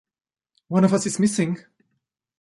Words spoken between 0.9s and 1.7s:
us is missing.